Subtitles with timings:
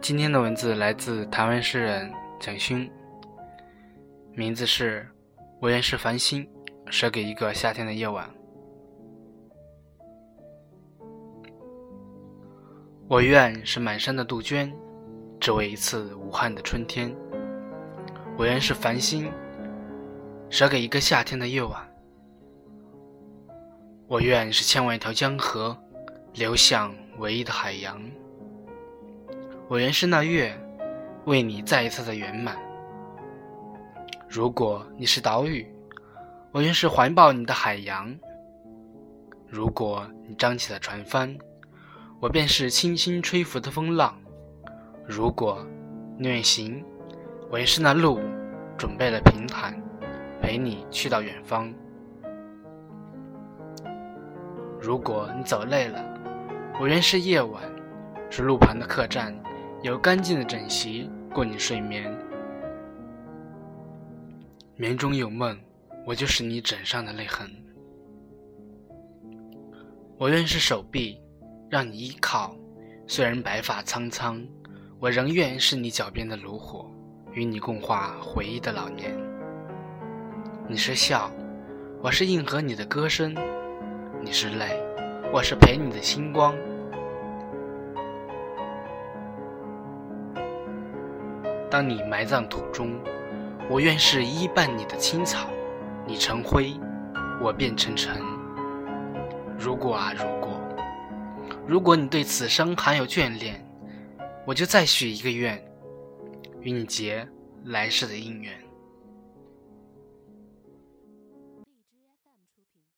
[0.00, 2.10] 今天的文字来自台湾诗人
[2.40, 2.90] 蒋勋，
[4.32, 5.06] 名字是
[5.60, 6.48] 《我愿是繁星，
[6.86, 8.26] 舍给一个夏天的夜晚》。
[13.08, 14.72] 我愿是满山的杜鹃，
[15.38, 17.14] 只为一次武汉的春天。
[18.38, 19.30] 我愿是繁星，
[20.48, 21.86] 舍给一个夏天的夜晚。
[24.08, 25.76] 我愿是千万条江河，
[26.32, 28.00] 流向唯一的海洋。
[29.70, 30.52] 我愿是那月，
[31.26, 32.56] 为你再一次的圆满。
[34.28, 35.64] 如果你是岛屿，
[36.50, 38.12] 我愿是怀抱你的海洋。
[39.46, 41.38] 如果你张起了船帆，
[42.18, 44.20] 我便是轻轻吹拂的风浪。
[45.06, 45.64] 如果
[46.18, 46.84] 你愿行，
[47.48, 48.18] 我愿是那路，
[48.76, 49.80] 准备了平坦，
[50.42, 51.72] 陪你去到远方。
[54.80, 56.04] 如果你走累了，
[56.80, 57.62] 我愿是夜晚，
[58.30, 59.32] 是路旁的客栈。
[59.82, 62.14] 有干净的枕席供你睡眠，
[64.76, 65.58] 眠中有梦，
[66.04, 67.50] 我就是你枕上的泪痕。
[70.18, 71.18] 我愿是手臂，
[71.70, 72.54] 让你依靠，
[73.06, 74.46] 虽然白发苍苍，
[74.98, 76.90] 我仍愿是你脚边的炉火，
[77.32, 79.16] 与你共话回忆的老年。
[80.68, 81.30] 你是笑，
[82.02, 83.32] 我是应和你的歌声；
[84.22, 84.78] 你是泪，
[85.32, 86.54] 我是陪你的星光。
[91.70, 92.98] 当你埋葬土中，
[93.68, 95.48] 我愿是依伴你的青草。
[96.06, 96.72] 你成灰，
[97.40, 98.20] 我变成尘。
[99.56, 100.60] 如果啊，如果，
[101.68, 103.64] 如果你对此生还有眷恋，
[104.44, 105.62] 我就再许一个愿，
[106.60, 107.28] 与你结
[107.66, 108.52] 来世的姻缘。